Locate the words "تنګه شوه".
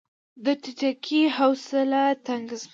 2.25-2.69